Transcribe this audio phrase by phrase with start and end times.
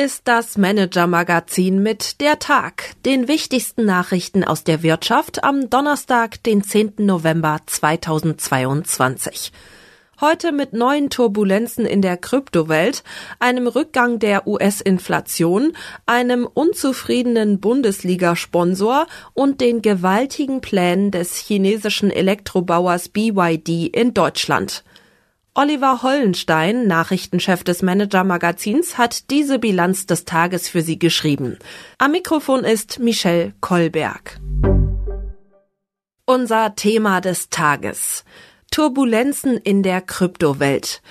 [0.00, 6.64] ist das Manager-Magazin mit der Tag, den wichtigsten Nachrichten aus der Wirtschaft am Donnerstag, den
[6.64, 6.94] 10.
[7.00, 9.52] November 2022.
[10.18, 13.04] Heute mit neuen Turbulenzen in der Kryptowelt,
[13.40, 15.74] einem Rückgang der US-Inflation,
[16.06, 24.82] einem unzufriedenen Bundesliga-Sponsor und den gewaltigen Plänen des chinesischen Elektrobauers BYD in Deutschland.
[25.62, 31.58] Oliver Hollenstein, Nachrichtenchef des Manager-Magazins, hat diese Bilanz des Tages für Sie geschrieben.
[31.98, 34.40] Am Mikrofon ist Michelle Kolberg.
[36.24, 38.24] Unser Thema des Tages.
[38.70, 41.02] Turbulenzen in der Kryptowelt.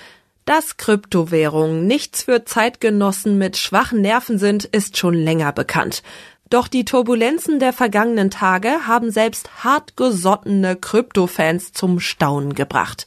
[0.46, 6.02] Dass Kryptowährungen nichts für Zeitgenossen mit schwachen Nerven sind, ist schon länger bekannt.
[6.48, 13.06] Doch die Turbulenzen der vergangenen Tage haben selbst hartgesottene Kryptofans zum Staunen gebracht.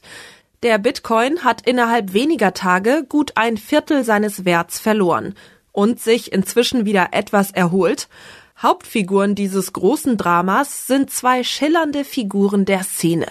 [0.64, 5.34] Der Bitcoin hat innerhalb weniger Tage gut ein Viertel seines Werts verloren
[5.72, 8.08] und sich inzwischen wieder etwas erholt.
[8.56, 13.26] Hauptfiguren dieses großen Dramas sind zwei schillernde Figuren der Szene.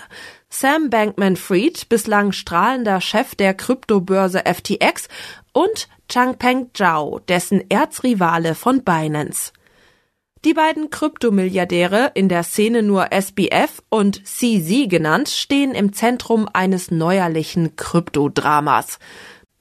[0.47, 5.07] Sam Bankman-Fried, bislang strahlender Chef der Kryptobörse FTX
[5.53, 9.53] und Changpeng Zhao, dessen Erzrivale von Binance.
[10.45, 16.91] Die beiden Kryptomilliardäre, in der Szene nur SBF und CZ genannt, stehen im Zentrum eines
[16.91, 18.99] neuerlichen Kryptodramas.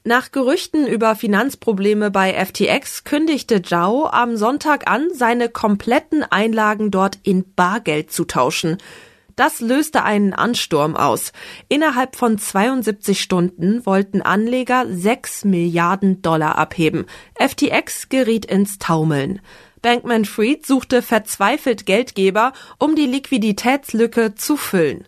[0.02, 7.16] Nach Gerüchten über Finanzprobleme bei FTX kündigte Zhao am Sonntag an, seine kompletten Einlagen dort
[7.22, 8.78] in Bargeld zu tauschen.
[9.36, 11.32] Das löste einen Ansturm aus.
[11.68, 17.06] Innerhalb von 72 Stunden wollten Anleger 6 Milliarden Dollar abheben.
[17.38, 19.40] FTX geriet ins Taumeln.
[19.82, 25.04] Bankman Fried suchte verzweifelt Geldgeber, um die Liquiditätslücke zu füllen.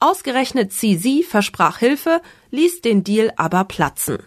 [0.00, 2.20] Ausgerechnet CZ versprach Hilfe,
[2.50, 4.18] ließ den Deal aber platzen.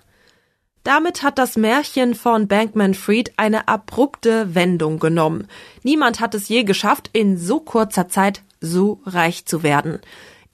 [0.83, 5.47] Damit hat das Märchen von Bankman Fried eine abrupte Wendung genommen.
[5.83, 9.99] Niemand hat es je geschafft, in so kurzer Zeit so reich zu werden.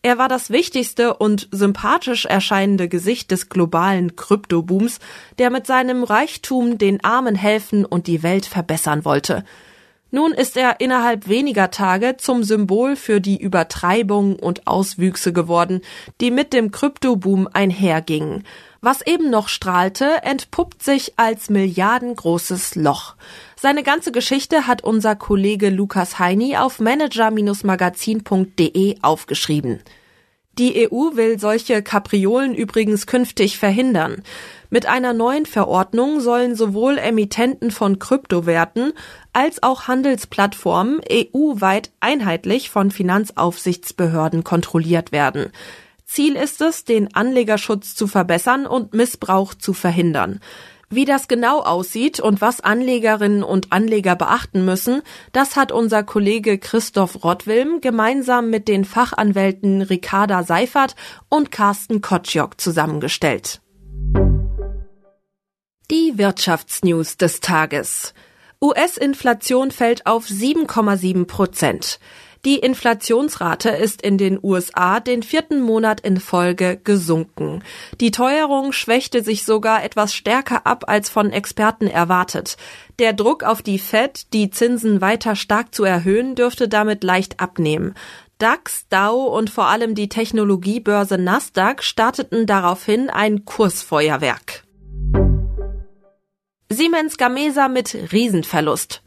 [0.03, 4.99] Er war das wichtigste und sympathisch erscheinende Gesicht des globalen Kryptobooms,
[5.39, 9.43] der mit seinem Reichtum den Armen helfen und die Welt verbessern wollte.
[10.09, 15.81] Nun ist er innerhalb weniger Tage zum Symbol für die Übertreibung und Auswüchse geworden,
[16.21, 18.45] die mit dem Kryptoboom einhergingen.
[18.79, 23.15] Was eben noch strahlte, entpuppt sich als milliardengroßes Loch.
[23.59, 29.79] Seine ganze Geschichte hat unser Kollege Lukas Heini auf manager-magazin.de aufgeschrieben.
[30.59, 34.21] Die EU will solche Kapriolen übrigens künftig verhindern.
[34.69, 38.93] Mit einer neuen Verordnung sollen sowohl Emittenten von Kryptowerten
[39.33, 45.51] als auch Handelsplattformen EU-weit einheitlich von Finanzaufsichtsbehörden kontrolliert werden.
[46.05, 50.41] Ziel ist es, den Anlegerschutz zu verbessern und Missbrauch zu verhindern.
[50.89, 55.01] Wie das genau aussieht und was Anlegerinnen und Anleger beachten müssen,
[55.33, 60.95] das hat unser Kollege Christoph Rottwilm gemeinsam mit den Fachanwälten Ricarda Seifert
[61.27, 63.59] und Carsten Kotschok zusammengestellt.
[65.91, 68.13] Die Wirtschaftsnews des Tages.
[68.61, 71.99] US-Inflation fällt auf 7,7 Prozent.
[72.47, 77.61] Die Inflationsrate ist in den USA den vierten Monat in Folge gesunken.
[77.99, 82.55] Die Teuerung schwächte sich sogar etwas stärker ab als von Experten erwartet.
[82.99, 87.95] Der Druck auf die Fed, die Zinsen weiter stark zu erhöhen, dürfte damit leicht abnehmen.
[88.37, 94.63] DAX, Dow und vor allem die Technologiebörse Nasdaq starteten daraufhin ein Kursfeuerwerk.
[96.69, 99.01] Siemens Gamesa mit Riesenverlust.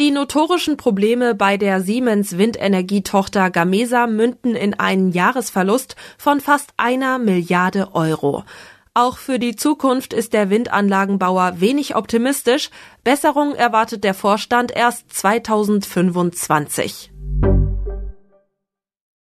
[0.00, 7.18] Die notorischen Probleme bei der Siemens Windenergietochter Gamesa münden in einen Jahresverlust von fast einer
[7.18, 8.42] Milliarde Euro.
[8.92, 12.70] Auch für die Zukunft ist der Windanlagenbauer wenig optimistisch.
[13.04, 17.12] Besserung erwartet der Vorstand erst 2025.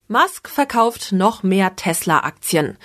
[0.10, 2.78] Musk verkauft noch mehr Tesla-Aktien.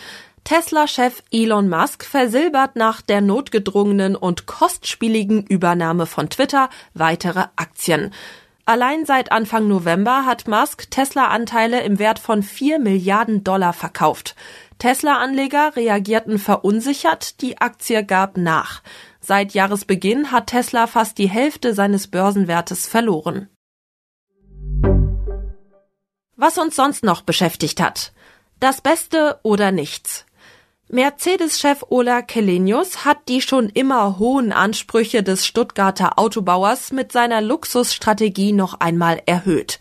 [0.44, 8.12] Tesla-Chef Elon Musk versilbert nach der notgedrungenen und kostspieligen Übernahme von Twitter weitere Aktien.
[8.64, 14.36] Allein seit Anfang November hat Musk Tesla-Anteile im Wert von 4 Milliarden Dollar verkauft.
[14.78, 18.82] Tesla-Anleger reagierten verunsichert, die Aktie gab nach.
[19.20, 23.48] Seit Jahresbeginn hat Tesla fast die Hälfte seines Börsenwertes verloren.
[26.36, 28.12] Was uns sonst noch beschäftigt hat.
[28.58, 30.24] Das Beste oder nichts.
[30.88, 38.52] Mercedes-Chef Ola Kelenius hat die schon immer hohen Ansprüche des Stuttgarter Autobauers mit seiner Luxusstrategie
[38.52, 39.78] noch einmal erhöht.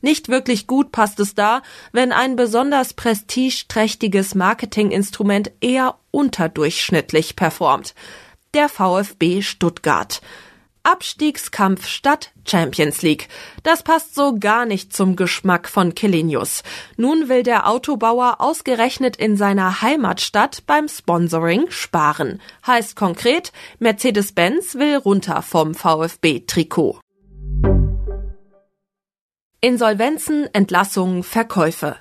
[0.00, 1.62] Nicht wirklich gut passt es da,
[1.92, 7.94] wenn ein besonders prestigeträchtiges Marketinginstrument eher unterdurchschnittlich performt.
[8.54, 10.22] der VfB Stuttgart.
[10.88, 13.28] Abstiegskampf statt Champions League.
[13.62, 16.62] Das passt so gar nicht zum Geschmack von Kelenius.
[16.96, 22.40] Nun will der Autobauer ausgerechnet in seiner Heimatstadt beim Sponsoring sparen.
[22.66, 27.00] Heißt konkret, Mercedes-Benz will runter vom VfB-Trikot.
[29.60, 31.96] Insolvenzen, Entlassungen, Verkäufe.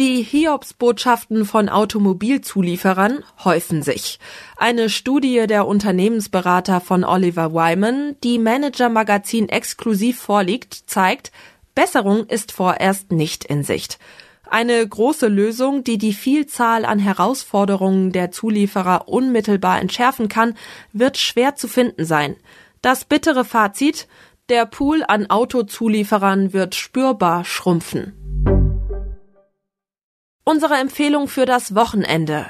[0.00, 4.18] Die Hiobsbotschaften von Automobilzulieferern häufen sich.
[4.56, 11.32] Eine Studie der Unternehmensberater von Oliver Wyman, die Manager Magazin exklusiv vorliegt, zeigt,
[11.74, 13.98] Besserung ist vorerst nicht in Sicht.
[14.48, 20.54] Eine große Lösung, die die Vielzahl an Herausforderungen der Zulieferer unmittelbar entschärfen kann,
[20.94, 22.36] wird schwer zu finden sein.
[22.80, 24.08] Das bittere Fazit,
[24.48, 28.14] der Pool an Autozulieferern wird spürbar schrumpfen.
[30.50, 32.44] Unsere Empfehlung für das Wochenende.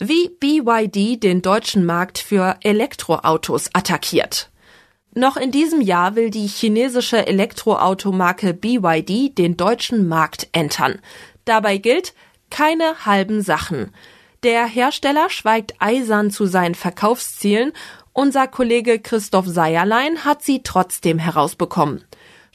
[0.00, 4.50] Wie BYD den deutschen Markt für Elektroautos attackiert.
[5.14, 10.98] Noch in diesem Jahr will die chinesische Elektroautomarke BYD den deutschen Markt entern.
[11.44, 12.12] Dabei gilt,
[12.50, 13.94] keine halben Sachen.
[14.42, 17.72] Der Hersteller schweigt eisern zu seinen Verkaufszielen.
[18.12, 22.04] Unser Kollege Christoph Seierlein hat sie trotzdem herausbekommen.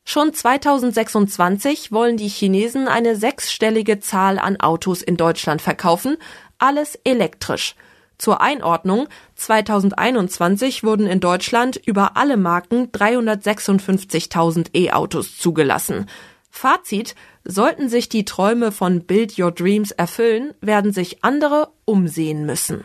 [0.05, 6.17] Schon 2026 wollen die Chinesen eine sechsstellige Zahl an Autos in Deutschland verkaufen,
[6.57, 7.75] alles elektrisch.
[8.17, 16.05] Zur Einordnung, 2021 wurden in Deutschland über alle Marken 356.000 E-Autos zugelassen.
[16.49, 22.83] Fazit, sollten sich die Träume von Build Your Dreams erfüllen, werden sich andere umsehen müssen.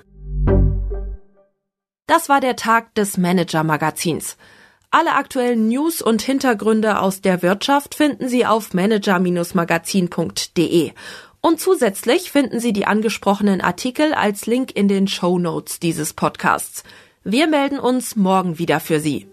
[2.07, 4.39] Das war der Tag des Manager Magazins.
[4.91, 10.93] Alle aktuellen News und Hintergründe aus der Wirtschaft finden Sie auf manager-magazin.de.
[11.43, 16.85] Und zusätzlich finden Sie die angesprochenen Artikel als Link in den Show Notes dieses Podcasts.
[17.23, 19.27] Wir melden uns morgen wieder für Sie.